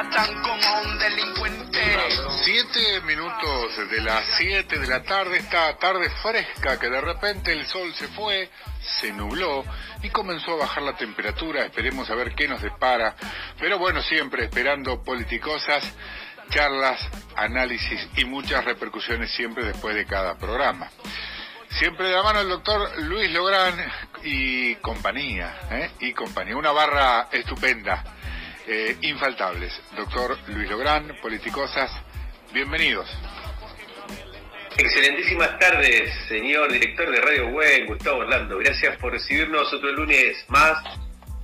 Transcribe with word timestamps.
tratan 0.00 0.42
como 0.42 0.80
un 0.82 0.98
delincuente. 0.98 1.78
Siete 2.42 3.00
minutos 3.02 3.90
de 3.90 4.00
las 4.00 4.24
siete 4.38 4.78
de 4.78 4.86
la 4.86 5.02
tarde, 5.02 5.38
esta 5.38 5.76
tarde 5.76 6.08
fresca 6.22 6.78
que 6.78 6.88
de 6.88 7.00
repente 7.00 7.52
el 7.52 7.66
sol 7.66 7.92
se 7.94 8.08
fue, 8.08 8.48
se 9.00 9.12
nubló 9.12 9.62
y 10.02 10.08
comenzó 10.08 10.52
a 10.54 10.60
bajar 10.60 10.84
la 10.84 10.96
temperatura. 10.96 11.66
Esperemos 11.66 12.08
a 12.08 12.14
ver 12.14 12.34
qué 12.34 12.48
nos 12.48 12.62
depara. 12.62 13.14
Pero 13.58 13.78
bueno, 13.78 14.00
siempre 14.02 14.44
esperando 14.44 15.02
politicosas, 15.02 15.84
charlas, 16.48 16.98
análisis 17.36 18.08
y 18.16 18.24
muchas 18.24 18.64
repercusiones 18.64 19.30
siempre 19.32 19.66
después 19.66 19.94
de 19.94 20.06
cada 20.06 20.38
programa. 20.38 20.90
Siempre 21.78 22.08
de 22.08 22.16
la 22.16 22.22
mano 22.22 22.40
el 22.40 22.48
doctor 22.48 23.02
Luis 23.02 23.30
Lográn 23.30 23.74
y 24.24 24.76
compañía, 24.76 25.56
¿eh? 25.70 25.90
y 26.00 26.12
compañía. 26.14 26.56
Una 26.56 26.72
barra 26.72 27.28
estupenda, 27.30 28.02
eh, 28.66 28.96
infaltables. 29.02 29.72
Doctor 29.96 30.38
Luis 30.48 30.70
Lográn, 30.70 31.16
Politicosas, 31.20 31.90
bienvenidos. 32.52 33.08
Excelentísimas 34.76 35.58
tardes, 35.58 36.10
señor 36.28 36.72
director 36.72 37.10
de 37.10 37.20
Radio 37.20 37.50
Buen, 37.50 37.86
Gustavo 37.86 38.18
Orlando. 38.18 38.58
Gracias 38.58 38.96
por 38.98 39.12
recibirnos 39.12 39.72
otro 39.72 39.92
lunes 39.92 40.44
más 40.48 40.82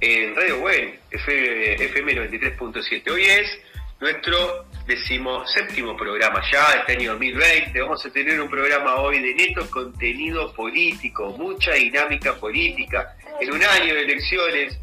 en 0.00 0.34
Radio 0.34 0.60
Buen, 0.60 0.98
FM 1.10 2.14
93.7. 2.14 3.10
Hoy 3.10 3.24
es 3.24 3.58
nuestro 4.00 4.66
decimoséptimo 4.86 5.96
programa 5.96 6.40
ya, 6.50 6.64
este 6.78 6.92
año 6.92 7.12
2020. 7.12 7.80
Vamos 7.80 8.06
a 8.06 8.10
tener 8.10 8.40
un 8.40 8.48
programa 8.48 8.96
hoy 8.96 9.20
de 9.20 9.34
neto 9.34 9.68
contenido 9.70 10.52
político, 10.54 11.30
mucha 11.36 11.72
dinámica 11.72 12.34
política, 12.34 13.16
en 13.40 13.52
un 13.52 13.62
año 13.62 13.94
de 13.94 14.02
elecciones 14.02 14.78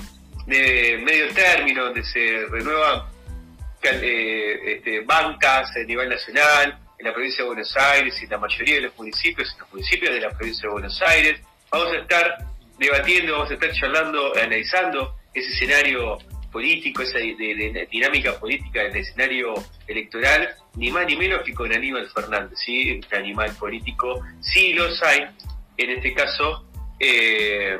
de 0.46 1.02
medio 1.04 1.34
término, 1.34 1.86
donde 1.86 2.04
se 2.04 2.46
renuevan 2.50 3.04
eh, 3.84 4.76
este, 4.76 5.02
bancas 5.02 5.70
a 5.76 5.80
nivel 5.86 6.10
nacional, 6.10 6.80
en 6.98 7.06
la 7.06 7.14
provincia 7.14 7.44
de 7.44 7.48
Buenos 7.50 7.76
Aires 7.76 8.16
y 8.22 8.24
en 8.26 8.30
la 8.30 8.38
mayoría 8.38 8.76
de 8.76 8.82
los 8.82 8.98
municipios, 8.98 9.52
en 9.54 9.60
los 9.60 9.72
municipios 9.72 10.14
de 10.14 10.22
la 10.22 10.30
provincia 10.30 10.68
de 10.68 10.74
Buenos 10.74 11.02
Aires. 11.02 11.42
Vamos 11.70 11.92
a 11.92 11.98
estar 11.98 12.38
debatiendo, 12.78 13.34
vamos 13.34 13.52
a 13.52 13.54
estar 13.56 13.72
charlando, 13.74 14.34
analizando 14.36 15.16
ese 15.34 15.50
escenario 15.50 16.18
político, 16.52 17.02
esa 17.02 17.18
dinámica 17.18 18.40
política 18.40 18.84
del 18.84 18.96
escenario 18.96 19.56
electoral, 19.88 20.50
ni 20.76 20.92
más 20.92 21.06
ni 21.08 21.16
menos 21.16 21.42
que 21.42 21.54
con 21.54 21.74
Aníbal 21.74 22.08
Fernández, 22.10 22.58
¿sí? 22.64 22.92
Un 22.92 23.18
animal 23.18 23.54
político, 23.56 24.22
sí 24.40 24.74
los 24.74 25.02
hay, 25.04 25.26
en 25.78 25.90
este 25.90 26.14
caso, 26.14 26.66
eh, 27.00 27.80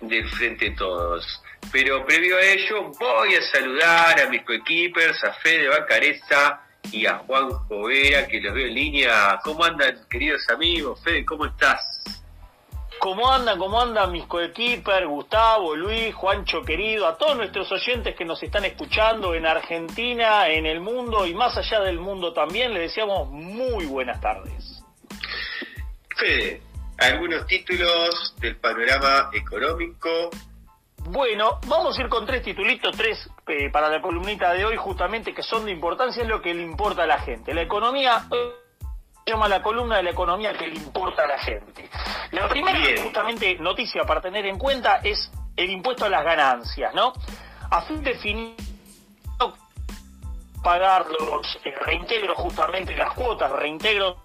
del 0.00 0.28
Frente 0.30 0.70
de 0.70 0.76
Todos. 0.76 1.42
Pero 1.72 2.04
previo 2.06 2.36
a 2.36 2.42
ello, 2.42 2.90
voy 2.98 3.34
a 3.34 3.42
saludar 3.42 4.20
a 4.20 4.28
mis 4.28 4.42
coequippers, 4.44 5.22
a 5.24 5.32
Fede 5.34 5.68
Bacareza 5.68 6.60
y 6.92 7.06
a 7.06 7.18
Juan 7.18 7.50
Jovera, 7.50 8.26
que 8.26 8.40
los 8.40 8.54
veo 8.54 8.66
en 8.66 8.74
línea. 8.74 9.38
¿Cómo 9.42 9.64
andan, 9.64 10.06
queridos 10.08 10.48
amigos? 10.48 11.02
Fede, 11.02 11.24
¿cómo 11.24 11.46
estás? 11.46 12.02
¿Cómo 12.98 13.30
andan? 13.30 13.58
¿Cómo 13.58 13.80
andan 13.80 14.12
mis 14.12 14.24
coequippers? 14.24 15.06
Gustavo, 15.06 15.76
Luis, 15.76 16.14
Juancho 16.14 16.62
querido, 16.62 17.06
a 17.06 17.18
todos 17.18 17.36
nuestros 17.36 17.70
oyentes 17.70 18.16
que 18.16 18.24
nos 18.24 18.42
están 18.42 18.64
escuchando 18.64 19.34
en 19.34 19.46
Argentina, 19.46 20.48
en 20.48 20.66
el 20.66 20.80
mundo 20.80 21.26
y 21.26 21.34
más 21.34 21.56
allá 21.56 21.80
del 21.80 21.98
mundo 21.98 22.32
también, 22.32 22.72
les 22.72 22.82
deseamos 22.84 23.28
muy 23.28 23.84
buenas 23.84 24.20
tardes. 24.20 24.82
Fede, 26.16 26.62
algunos 26.98 27.46
títulos 27.46 28.34
del 28.40 28.56
panorama 28.56 29.30
económico. 29.34 30.30
Bueno, 31.08 31.60
vamos 31.66 31.96
a 31.96 32.02
ir 32.02 32.08
con 32.08 32.26
tres 32.26 32.42
titulitos, 32.42 32.96
tres 32.96 33.30
eh, 33.46 33.70
para 33.70 33.88
la 33.88 34.02
columnita 34.02 34.52
de 34.52 34.64
hoy, 34.64 34.76
justamente 34.76 35.32
que 35.32 35.42
son 35.42 35.64
de 35.64 35.70
importancia, 35.70 36.22
es 36.22 36.28
lo 36.28 36.42
que 36.42 36.52
le 36.52 36.62
importa 36.62 37.04
a 37.04 37.06
la 37.06 37.18
gente. 37.18 37.54
La 37.54 37.62
economía 37.62 38.26
llama 39.24 39.48
la 39.48 39.62
columna 39.62 39.98
de 39.98 40.02
la 40.02 40.10
economía 40.10 40.52
que 40.52 40.66
le 40.66 40.74
importa 40.74 41.22
a 41.22 41.28
la 41.28 41.38
gente. 41.38 41.88
La 42.32 42.48
primera, 42.48 42.78
justamente, 43.02 43.56
noticia 43.56 44.04
para 44.04 44.20
tener 44.20 44.46
en 44.46 44.58
cuenta 44.58 44.96
es 45.04 45.30
el 45.56 45.70
impuesto 45.70 46.06
a 46.06 46.08
las 46.08 46.24
ganancias, 46.24 46.92
¿no? 46.92 47.12
A 47.70 47.82
fin 47.82 48.02
de 48.02 48.12
definir 48.12 48.56
pagar 50.64 51.06
los 51.06 51.58
eh, 51.64 51.72
reintegros, 51.82 52.36
justamente 52.36 52.96
las 52.96 53.12
cuotas, 53.14 53.52
reintegros 53.52 54.16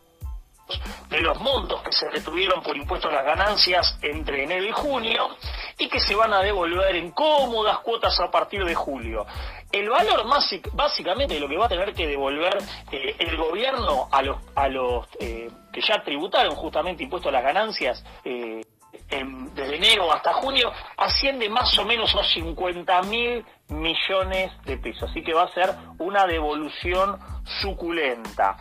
de 1.10 1.22
los 1.22 1.40
montos 1.40 1.84
que 1.84 1.92
se 1.92 2.10
retuvieron 2.10 2.64
por 2.64 2.76
impuesto 2.76 3.10
a 3.10 3.12
las 3.12 3.26
ganancias 3.26 4.00
entre 4.02 4.46
enero 4.46 4.66
y 4.66 4.72
junio 4.72 5.38
y 5.82 5.90
que 5.90 6.00
se 6.00 6.14
van 6.14 6.32
a 6.32 6.42
devolver 6.42 6.96
en 6.96 7.10
cómodas 7.10 7.80
cuotas 7.80 8.20
a 8.20 8.30
partir 8.30 8.64
de 8.64 8.76
julio. 8.76 9.26
El 9.72 9.90
valor 9.90 10.26
básicamente 10.74 11.34
de 11.34 11.40
lo 11.40 11.50
que 11.50 11.58
va 11.58 11.66
a 11.66 11.70
tener 11.70 11.92
que 11.94 12.06
devolver 12.06 12.56
eh, 12.92 13.16
el 13.18 13.36
gobierno 13.36 14.08
a 14.12 14.22
los, 14.22 14.38
a 14.54 14.68
los 14.68 15.08
eh, 15.20 15.50
que 15.74 15.82
ya 15.82 16.04
tributaron 16.04 16.56
justamente 16.56 17.04
impuesto 17.04 17.30
a 17.30 17.32
las 17.32 17.44
ganancias 17.44 18.04
eh, 18.24 18.62
desde 19.10 19.76
enero 19.76 20.12
hasta 20.12 20.34
junio 20.34 20.72
asciende 20.98 21.50
más 21.50 21.78
o 21.80 21.86
menos 21.86 22.16
a 22.16 22.24
50 22.24 23.02
mil 23.04 23.44
millones 23.70 24.52
de 24.66 24.78
pesos. 24.78 25.10
Así 25.10 25.24
que 25.24 25.34
va 25.34 25.44
a 25.44 25.54
ser 25.54 25.74
una 25.98 26.26
devolución 26.26 27.18
suculenta. 27.62 28.58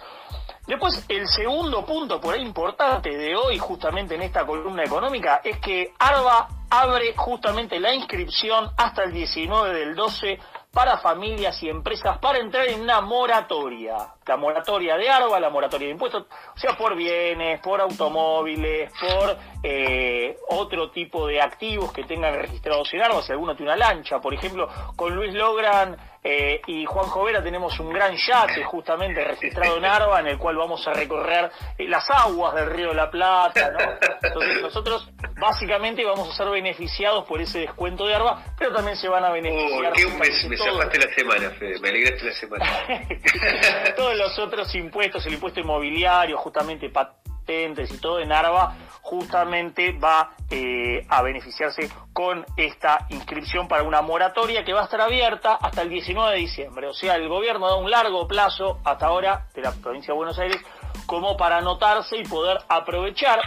Después, 0.70 1.04
el 1.08 1.26
segundo 1.26 1.84
punto 1.84 2.20
por 2.20 2.32
ahí 2.32 2.42
importante 2.42 3.10
de 3.10 3.34
hoy, 3.34 3.58
justamente 3.58 4.14
en 4.14 4.22
esta 4.22 4.46
columna 4.46 4.84
económica, 4.84 5.40
es 5.42 5.58
que 5.58 5.94
ARBA 5.98 6.46
abre 6.70 7.12
justamente 7.16 7.80
la 7.80 7.92
inscripción 7.92 8.70
hasta 8.76 9.02
el 9.02 9.12
19 9.12 9.74
del 9.76 9.96
12 9.96 10.38
para 10.72 10.98
familias 10.98 11.60
y 11.62 11.68
empresas 11.68 12.18
para 12.18 12.38
entrar 12.38 12.68
en 12.68 12.80
una 12.80 13.00
moratoria. 13.00 13.96
La 14.26 14.36
moratoria 14.36 14.96
de 14.96 15.10
ARBA, 15.10 15.40
la 15.40 15.50
moratoria 15.50 15.88
de 15.88 15.94
impuestos, 15.94 16.26
o 16.54 16.58
sea, 16.58 16.76
por 16.76 16.94
bienes, 16.94 17.60
por 17.60 17.80
automóviles, 17.80 18.92
por 19.00 19.36
eh, 19.62 20.36
otro 20.50 20.90
tipo 20.92 21.26
de 21.26 21.40
activos 21.40 21.92
que 21.92 22.04
tengan 22.04 22.34
registrados 22.34 22.92
en 22.94 23.02
ARBA. 23.02 23.22
Si 23.22 23.32
alguno 23.32 23.56
tiene 23.56 23.72
una 23.72 23.78
lancha, 23.78 24.20
por 24.20 24.32
ejemplo, 24.32 24.68
con 24.94 25.14
Luis 25.14 25.34
Logran 25.34 25.96
eh, 26.22 26.60
y 26.66 26.84
Juan 26.84 27.06
Jovera 27.06 27.42
tenemos 27.42 27.80
un 27.80 27.90
gran 27.92 28.14
yate 28.14 28.62
justamente 28.62 29.24
registrado 29.24 29.78
en 29.78 29.86
Arba 29.86 30.20
en 30.20 30.26
el 30.26 30.38
cual 30.38 30.56
vamos 30.56 30.86
a 30.86 30.92
recorrer 30.92 31.50
eh, 31.78 31.88
las 31.88 32.10
aguas 32.10 32.54
del 32.54 32.70
río 32.70 32.88
de 32.90 32.94
la 32.94 33.10
Plata, 33.10 33.70
¿no? 33.70 33.78
Entonces 34.22 34.60
nosotros 34.60 35.10
básicamente 35.40 36.04
vamos 36.04 36.28
a 36.28 36.36
ser 36.36 36.48
beneficiados 36.50 37.24
por 37.26 37.40
ese 37.40 37.60
descuento 37.60 38.06
de 38.06 38.14
Arba, 38.14 38.44
pero 38.58 38.72
también 38.72 38.96
se 38.96 39.08
van 39.08 39.24
a 39.24 39.30
beneficiar. 39.30 39.92
Oh, 40.06 40.18
me, 40.18 40.48
me 40.48 40.56
salvaste 40.56 40.98
la 40.98 41.14
semana, 41.14 41.50
Fede, 41.50 41.80
me 41.80 41.88
alegraste 41.88 42.26
la 42.26 42.32
semana. 42.32 42.66
todos 43.96 44.16
los 44.16 44.38
otros 44.38 44.74
impuestos, 44.74 45.24
el 45.26 45.34
impuesto 45.34 45.60
inmobiliario, 45.60 46.36
justamente 46.38 46.90
patentes 46.90 47.90
y 47.92 47.98
todo 47.98 48.20
en 48.20 48.30
Arba 48.30 48.76
justamente 49.02 49.92
va 49.92 50.36
eh, 50.50 51.04
a 51.08 51.22
beneficiarse 51.22 51.90
con 52.12 52.44
esta 52.56 53.06
inscripción 53.08 53.66
para 53.66 53.82
una 53.82 54.02
moratoria 54.02 54.64
que 54.64 54.72
va 54.72 54.82
a 54.82 54.84
estar 54.84 55.00
abierta 55.00 55.54
hasta 55.54 55.82
el 55.82 55.88
19 55.88 56.32
de 56.32 56.38
diciembre. 56.38 56.86
O 56.86 56.94
sea, 56.94 57.16
el 57.16 57.28
gobierno 57.28 57.66
da 57.66 57.74
un 57.76 57.90
largo 57.90 58.28
plazo 58.28 58.78
hasta 58.84 59.06
ahora 59.06 59.48
de 59.54 59.62
la 59.62 59.72
provincia 59.72 60.12
de 60.12 60.16
Buenos 60.16 60.38
Aires 60.38 60.60
como 61.06 61.36
para 61.36 61.58
anotarse 61.58 62.16
y 62.18 62.22
poder 62.24 62.58
aprovechar 62.68 63.40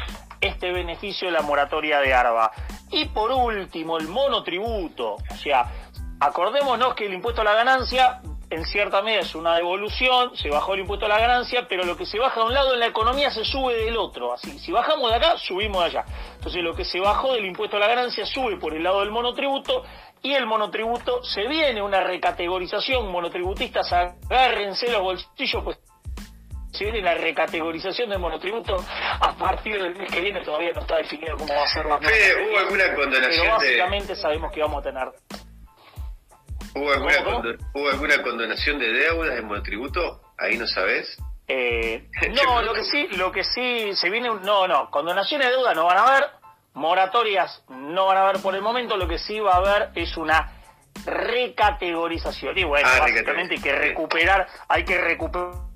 este 0.48 0.72
beneficio 0.72 1.28
de 1.28 1.34
la 1.34 1.42
moratoria 1.42 2.00
de 2.00 2.14
ARBA. 2.14 2.52
Y 2.92 3.06
por 3.06 3.32
último, 3.32 3.98
el 3.98 4.08
monotributo. 4.08 5.16
O 5.16 5.38
sea, 5.42 5.66
acordémonos 6.20 6.94
que 6.96 7.06
el 7.06 7.14
impuesto 7.14 7.42
a 7.42 7.44
la 7.46 7.54
ganancia 7.54 8.22
en 8.54 8.66
cierta 8.66 9.02
medida 9.02 9.22
es 9.22 9.34
una 9.34 9.56
devolución, 9.56 10.36
se 10.36 10.50
bajó 10.50 10.76
el 10.76 10.82
impuesto 10.82 11.08
a 11.08 11.10
la 11.10 11.20
ganancia, 11.20 11.66
pero 11.68 11.86
lo 11.86 11.98
que 11.98 12.06
se 12.06 12.20
baja 12.20 12.40
de 12.40 12.46
un 12.46 12.54
lado 12.54 12.74
en 12.74 12.80
la 12.80 12.88
economía 12.88 13.32
se 13.32 13.44
sube 13.44 13.76
del 13.76 13.98
otro. 13.98 14.34
Así, 14.34 14.60
si 14.60 14.72
bajamos 14.72 15.10
de 15.10 15.18
acá, 15.18 15.38
subimos 15.38 15.82
de 15.84 15.90
allá. 15.90 16.06
Entonces 16.36 16.62
lo 16.64 16.76
que 16.76 16.86
se 16.86 17.00
bajó 17.00 17.34
del 17.34 17.46
impuesto 17.46 17.78
a 17.78 17.80
la 17.80 17.88
ganancia 17.88 18.26
sube 18.26 18.58
por 18.58 18.76
el 18.76 18.84
lado 18.84 19.00
del 19.00 19.12
monotributo 19.12 19.84
y 20.22 20.34
el 20.34 20.46
monotributo 20.46 21.24
se 21.24 21.48
viene 21.48 21.82
una 21.82 22.02
recategorización. 22.02 23.12
Monotributistas, 23.12 23.92
agárrense 23.92 24.92
los 24.92 25.02
bolsillos, 25.02 25.64
pues 25.64 25.80
se 26.74 26.86
viene 26.86 27.02
la 27.02 27.14
recategorización 27.14 28.10
del 28.10 28.20
monotributo 28.20 28.84
a 29.20 29.34
partir 29.38 29.82
del 29.82 29.96
mes 29.96 30.12
que 30.12 30.22
viene, 30.22 30.42
todavía 30.42 30.74
no 30.74 30.82
está 30.82 30.98
definido 30.98 31.38
cómo 31.38 31.54
va 31.54 31.64
a 31.64 31.68
ser 31.68 31.86
la 31.86 31.98
¿Hubo 31.98 32.60
alguna 32.60 32.96
condonación? 32.96 33.42
Pero 33.42 33.54
básicamente 33.54 34.16
sabemos 34.16 34.52
que 34.52 34.62
vamos 34.62 34.80
a 34.80 34.84
tener 34.84 35.08
¿Hubo 36.76 36.92
alguna, 36.92 38.24
condonación 38.24 38.80
de 38.80 38.92
deudas 38.92 39.38
en 39.38 39.46
monotributo? 39.46 40.22
Ahí 40.40 40.58
no 40.58 40.66
sabes. 40.66 41.16
Eh, 41.48 42.10
no, 42.44 42.64
lo 42.64 42.74
que 42.74 42.84
sí, 42.84 43.08
lo 43.12 43.32
que 43.32 43.44
sí 43.44 43.94
se 43.94 44.10
viene, 44.10 44.30
no, 44.30 44.68
no, 44.68 44.90
condonaciones 44.90 45.48
de 45.48 45.54
deuda 45.54 45.76
no 45.76 45.86
van 45.86 45.98
a 45.98 46.08
haber, 46.08 46.30
moratorias 46.74 47.64
no 47.70 48.08
van 48.08 48.18
a 48.18 48.24
haber 48.24 48.42
por 48.42 48.56
el 48.56 48.64
momento, 48.64 48.98
lo 48.98 49.08
que 49.08 49.20
sí 49.20 49.40
va 49.40 49.54
a 49.54 49.58
haber 49.58 49.90
es 49.94 50.18
una 50.18 50.64
recategorización 51.06 52.58
y 52.58 52.64
bueno, 52.64 52.88
ah, 52.92 53.00
básicamente 53.02 53.56
hay 53.56 53.62
que 53.62 53.76
recuperar, 53.76 54.48
hay 54.68 54.86
que 54.86 55.00
recuperar 55.00 55.73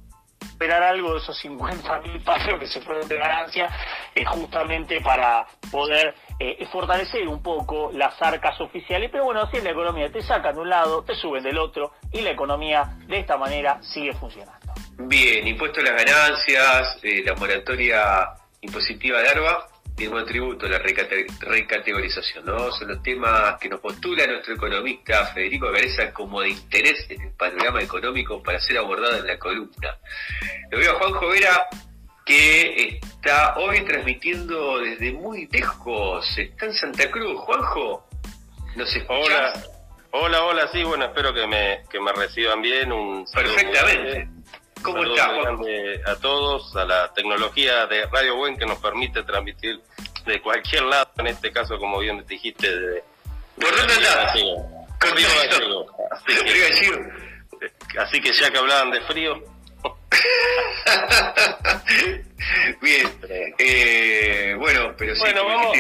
recuperar 0.58 0.82
algo 0.82 1.14
de 1.14 1.20
esos 1.20 1.38
50 1.38 2.00
mil 2.02 2.20
pasos 2.22 2.60
que 2.60 2.66
se 2.66 2.82
fueron 2.82 3.08
de 3.08 3.16
ganancia, 3.16 3.70
es 4.16 4.28
justamente 4.28 5.00
para 5.02 5.46
poder 5.72 6.16
eh, 6.40 6.66
fortalecer 6.72 7.28
un 7.28 7.44
poco 7.44 7.92
las 7.94 8.20
arcas 8.22 8.60
oficiales. 8.60 9.10
Pero 9.12 9.26
bueno, 9.26 9.42
así 9.42 9.58
es 9.58 9.64
la 9.64 9.70
economía, 9.70 10.12
te 10.12 10.22
sacan 10.24 10.56
de 10.56 10.62
un 10.62 10.70
lado, 10.70 11.04
te 11.04 11.14
suben 11.14 11.44
del 11.44 11.60
otro 11.60 11.92
y 12.12 12.22
la 12.22 12.32
economía 12.32 12.98
de 13.06 13.20
esta 13.20 13.38
manera 13.38 13.80
sigue 13.84 14.14
funcionando. 14.14 14.74
Bien, 14.98 15.48
impuesto 15.48 15.80
a 15.80 15.84
las 15.84 16.04
ganancias, 16.04 17.00
eh, 17.04 17.22
la 17.24 17.36
moratoria 17.36 18.30
impositiva 18.62 19.22
de 19.22 19.30
ARBA 19.30 19.68
el 19.98 20.26
tributo, 20.26 20.68
la 20.68 20.78
recategorización, 20.78 22.46
¿no? 22.46 22.72
Son 22.72 22.88
los 22.88 23.02
temas 23.02 23.60
que 23.60 23.68
nos 23.68 23.80
postula 23.80 24.28
nuestro 24.28 24.54
economista 24.54 25.26
Federico 25.34 25.72
Gareza 25.72 26.14
como 26.14 26.42
de 26.42 26.50
interés 26.50 27.06
en 27.10 27.22
el 27.22 27.32
panorama 27.32 27.82
económico 27.82 28.42
para 28.44 28.60
ser 28.60 28.78
abordado 28.78 29.18
en 29.18 29.28
la 29.28 29.40
columna. 29.40 29.98
Lo 30.70 30.78
veo 30.78 30.92
a 30.92 31.00
Juanjo 31.00 31.30
Vera 31.30 31.68
que 32.26 33.00
está 33.02 33.58
hoy 33.58 33.82
transmitiendo 33.86 34.80
desde 34.80 35.14
muy 35.14 35.48
lejos, 35.48 36.26
está 36.38 36.66
en 36.68 36.74
Santa 36.74 37.10
Cruz. 37.10 37.40
Juanjo, 37.40 38.08
¿nos 38.76 38.96
escuchás? 38.96 39.10
Hola, 39.10 39.64
hola, 40.12 40.44
hola, 40.44 40.68
sí, 40.72 40.84
bueno, 40.84 41.06
espero 41.06 41.34
que 41.34 41.48
me, 41.48 41.84
que 41.90 42.00
me 42.00 42.12
reciban 42.14 42.62
bien. 42.62 42.92
Un 42.92 43.26
Perfectamente. 43.34 44.37
¿Cómo 44.88 45.04
A 46.06 46.16
todos, 46.16 46.74
a 46.78 46.86
la 46.86 47.14
tecnología 47.14 47.86
de 47.88 48.06
Radio 48.06 48.38
Buen 48.38 48.58
que 48.58 48.66
nos 48.66 48.80
permite 48.80 49.22
transmitir 49.24 49.82
de 50.26 50.42
cualquier 50.42 50.84
lado, 50.84 51.12
en 51.18 51.28
este 51.28 51.52
caso, 51.52 51.78
como 51.78 52.00
bien 52.00 52.26
dijiste, 52.26 52.74
de... 52.74 53.04
¿Por 53.60 53.76
dónde 53.76 53.94
andás? 53.96 54.34
Así 58.00 58.22
que 58.22 58.32
ya 58.32 58.50
que 58.50 58.58
hablaban 58.58 58.92
de 58.92 59.02
frío... 59.02 59.44
bien, 62.82 63.20
eh, 63.58 64.56
bueno, 64.58 64.94
pero 64.98 65.16
sí... 65.16 65.20
Bueno, 65.20 65.46
vamos, 65.46 65.78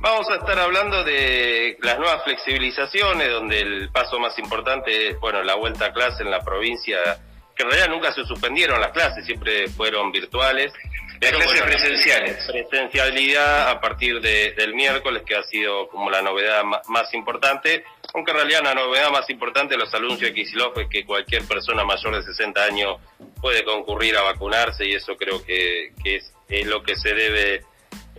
vamos 0.00 0.30
a 0.30 0.36
estar 0.36 0.56
hablando 0.60 1.02
de 1.02 1.76
las 1.80 1.98
nuevas 1.98 2.22
flexibilizaciones, 2.22 3.28
donde 3.28 3.60
el 3.60 3.90
paso 3.90 4.20
más 4.20 4.38
importante 4.38 5.10
es, 5.10 5.18
bueno, 5.18 5.42
la 5.42 5.56
vuelta 5.56 5.86
a 5.86 5.92
clase 5.92 6.22
en 6.22 6.30
la 6.30 6.44
provincia 6.44 7.18
que 7.56 7.62
en 7.62 7.70
realidad 7.70 7.88
nunca 7.88 8.12
se 8.12 8.24
suspendieron 8.24 8.80
las 8.80 8.92
clases, 8.92 9.24
siempre 9.24 9.68
fueron 9.68 10.12
virtuales. 10.12 10.72
Las 11.20 11.32
clases 11.32 11.62
presenciales. 11.62 12.46
Presencialidad 12.46 13.70
a 13.70 13.80
partir 13.80 14.20
de, 14.20 14.52
del 14.52 14.74
miércoles, 14.74 15.22
que 15.24 15.34
ha 15.34 15.42
sido 15.44 15.88
como 15.88 16.10
la 16.10 16.20
novedad 16.20 16.62
más 16.88 17.14
importante, 17.14 17.84
aunque 18.12 18.32
en 18.32 18.36
realidad 18.36 18.60
la 18.62 18.74
novedad 18.74 19.10
más 19.10 19.28
importante 19.30 19.74
de 19.74 19.80
los 19.80 19.94
anuncios 19.94 20.30
de 20.30 20.34
Kicillof 20.34 20.76
es 20.76 20.88
que 20.88 21.06
cualquier 21.06 21.44
persona 21.44 21.84
mayor 21.84 22.16
de 22.16 22.22
60 22.22 22.62
años 22.62 23.00
puede 23.40 23.64
concurrir 23.64 24.16
a 24.18 24.22
vacunarse 24.22 24.86
y 24.86 24.92
eso 24.92 25.16
creo 25.16 25.42
que, 25.42 25.92
que 26.04 26.16
es, 26.16 26.32
es, 26.48 26.66
lo 26.66 26.82
que 26.82 26.96
se 26.96 27.14
debe 27.14 27.64